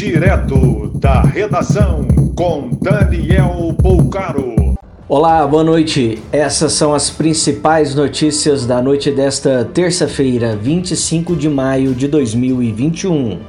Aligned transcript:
Direto 0.00 0.90
da 0.94 1.20
redação 1.20 2.08
com 2.34 2.70
Daniel 2.80 3.76
Poucaro. 3.82 4.74
Olá, 5.06 5.46
boa 5.46 5.62
noite. 5.62 6.22
Essas 6.32 6.72
são 6.72 6.94
as 6.94 7.10
principais 7.10 7.94
notícias 7.94 8.64
da 8.64 8.80
noite 8.80 9.10
desta 9.10 9.62
terça-feira, 9.62 10.56
25 10.56 11.36
de 11.36 11.50
maio 11.50 11.94
de 11.94 12.08
2021. 12.08 13.40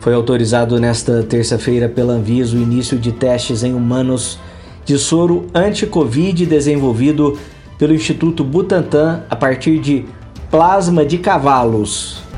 Foi 0.00 0.14
autorizado 0.14 0.78
nesta 0.78 1.24
terça-feira 1.24 1.88
pela 1.88 2.12
Anvisa 2.12 2.56
o 2.56 2.62
início 2.62 2.96
de 2.96 3.10
testes 3.10 3.64
em 3.64 3.74
humanos 3.74 4.38
de 4.84 4.96
soro 4.96 5.48
anti-Covid 5.52 6.46
desenvolvido 6.46 7.36
pelo 7.76 7.92
Instituto 7.92 8.44
Butantan 8.44 9.24
a 9.28 9.34
partir 9.34 9.80
de 9.80 10.04
plasma 10.52 11.04
de 11.04 11.18
cavalos. 11.18 12.29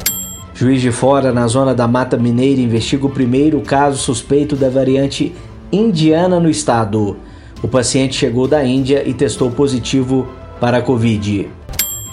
Juiz 0.62 0.80
de 0.80 0.92
Fora, 0.92 1.32
na 1.32 1.48
zona 1.48 1.74
da 1.74 1.88
Mata 1.88 2.16
Mineira, 2.16 2.60
investiga 2.60 3.04
o 3.04 3.10
primeiro 3.10 3.60
caso 3.62 3.98
suspeito 3.98 4.54
da 4.54 4.70
variante 4.70 5.34
indiana 5.72 6.38
no 6.38 6.48
estado. 6.48 7.16
O 7.60 7.66
paciente 7.66 8.14
chegou 8.14 8.46
da 8.46 8.64
Índia 8.64 9.02
e 9.04 9.12
testou 9.12 9.50
positivo 9.50 10.28
para 10.60 10.76
a 10.76 10.80
Covid. 10.80 11.48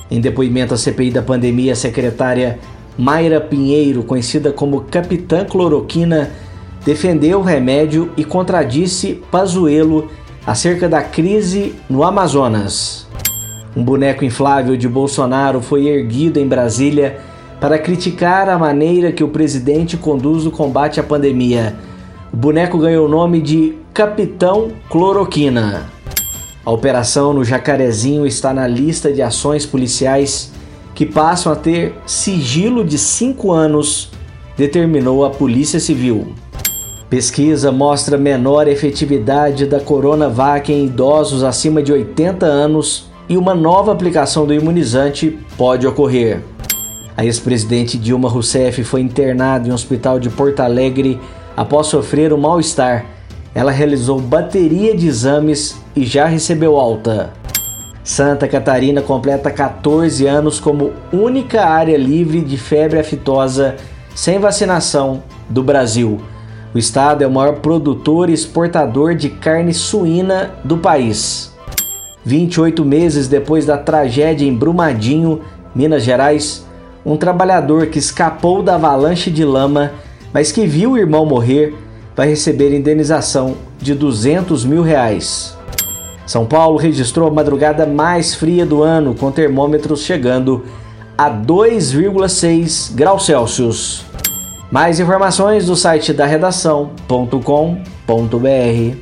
Em 0.10 0.20
depoimento 0.20 0.74
à 0.74 0.78
CPI 0.78 1.12
da 1.12 1.22
pandemia, 1.22 1.74
a 1.74 1.76
secretária 1.76 2.58
Mayra 2.98 3.40
Pinheiro, 3.40 4.02
conhecida 4.02 4.52
como 4.52 4.82
Capitã 4.82 5.46
Cloroquina, 5.46 6.32
defendeu 6.84 7.42
o 7.42 7.44
remédio 7.44 8.10
e 8.18 8.24
contradisse 8.24 9.22
Pazuello 9.30 10.10
acerca 10.44 10.90
da 10.90 11.04
crise 11.04 11.76
no 11.88 12.04
Amazonas. 12.04 13.08
Um 13.78 13.84
boneco 13.84 14.26
inflável 14.26 14.76
de 14.76 14.88
Bolsonaro 14.88 15.62
foi 15.62 15.86
erguido 15.86 16.40
em 16.40 16.48
Brasília 16.48 17.30
para 17.60 17.78
criticar 17.78 18.48
a 18.50 18.58
maneira 18.58 19.12
que 19.12 19.24
o 19.24 19.28
presidente 19.28 19.98
conduz 19.98 20.46
o 20.46 20.52
combate 20.52 21.00
à 21.00 21.04
pandemia. 21.04 21.76
O 22.32 22.38
boneco 22.38 22.78
ganhou 22.78 23.06
o 23.06 23.10
nome 23.10 23.42
de 23.42 23.78
Capitão 23.94 24.72
Cloroquina. 24.90 25.90
A 26.64 26.72
operação 26.72 27.34
no 27.34 27.44
Jacarezinho 27.44 28.26
está 28.26 28.54
na 28.54 28.68
lista 28.68 29.12
de 29.12 29.22
ações 29.22 29.66
policiais 29.66 30.52
que 30.94 31.06
passam 31.06 31.52
a 31.52 31.56
ter 31.56 31.96
sigilo 32.06 32.84
de 32.84 32.98
cinco 32.98 33.52
anos, 33.52 34.12
determinou 34.56 35.26
a 35.26 35.30
Polícia 35.30 35.80
Civil. 35.80 36.34
Pesquisa 37.10 37.72
mostra 37.72 38.18
menor 38.18 38.68
efetividade 38.68 39.66
da 39.66 39.80
Coronavac 39.80 40.72
em 40.72 40.86
idosos 40.86 41.44
acima 41.44 41.82
de 41.82 41.92
80 41.92 42.46
anos 42.46 43.10
e 43.28 43.36
uma 43.36 43.56
nova 43.56 43.92
aplicação 43.92 44.46
do 44.46 44.54
imunizante 44.54 45.40
pode 45.58 45.88
ocorrer. 45.88 46.42
A 47.20 47.26
ex-presidente 47.26 47.98
Dilma 47.98 48.30
Rousseff 48.30 48.82
foi 48.86 49.02
internada 49.02 49.68
em 49.68 49.72
um 49.72 49.74
hospital 49.74 50.22
de 50.22 50.30
Porto 50.30 50.62
Alegre 50.62 51.20
após 51.54 51.88
sofrer 51.88 52.32
um 52.32 52.38
mal-estar. 52.38 53.08
Ela 53.54 53.72
realizou 53.72 54.22
bateria 54.22 54.96
de 54.96 55.06
exames 55.06 55.76
e 55.94 56.06
já 56.06 56.28
recebeu 56.28 56.78
alta. 56.78 57.34
Santa 58.06 58.48
Catarina 58.48 59.02
completa 59.02 59.52
14 59.52 60.26
anos 60.28 60.62
como 60.62 60.94
única 61.12 61.66
área 61.66 61.98
livre 61.98 62.40
de 62.40 62.58
febre 62.58 63.00
aftosa 63.00 63.76
sem 64.16 64.40
vacinação 64.40 65.22
do 65.50 65.62
Brasil. 65.62 66.22
O 66.74 66.78
estado 66.78 67.22
é 67.22 67.28
o 67.28 67.32
maior 67.32 67.58
produtor 67.58 68.30
e 68.30 68.34
exportador 68.34 69.14
de 69.14 69.28
carne 69.28 69.74
suína 69.74 70.52
do 70.64 70.78
país. 70.78 71.54
28 72.24 72.86
meses 72.86 73.28
depois 73.28 73.66
da 73.66 73.78
tragédia 73.78 74.48
em 74.48 74.56
Brumadinho, 74.56 75.42
Minas 75.76 76.04
Gerais, 76.04 76.69
um 77.06 77.18
trabalhador 77.18 77.88
que 77.88 78.00
escapou 78.00 78.62
da 78.62 78.76
avalanche 78.76 79.32
de 79.32 79.46
lama, 79.46 79.92
mas 80.34 80.52
que 80.52 80.66
viu 80.66 80.92
o 80.92 80.98
irmão 80.98 81.26
morrer, 81.26 81.76
vai 82.16 82.28
receber 82.28 82.76
indenização 82.76 83.56
de 83.80 83.94
200 83.94 84.66
mil 84.66 84.82
reais. 84.82 85.58
São 86.28 86.46
Paulo 86.46 86.78
registrou 86.78 87.28
a 87.28 87.32
madrugada 87.32 87.86
mais 87.86 88.36
fria 88.36 88.66
do 88.66 88.84
ano, 88.84 89.16
com 89.16 89.32
termômetros 89.32 90.04
chegando 90.04 90.64
a 91.18 91.30
2,6 91.30 92.94
graus 92.94 93.26
Celsius. 93.26 94.06
Mais 94.72 95.00
informações 95.00 95.66
do 95.66 95.76
site 95.76 96.14
da 96.14 96.28
redação.com.br. 96.28 98.98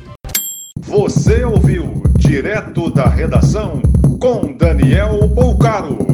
Você 0.86 1.44
ouviu 1.44 2.02
direto 2.16 2.90
da 2.90 3.06
redação 3.06 3.82
com 4.18 4.56
Daniel 4.56 5.28
Bolcaro. 5.28 6.07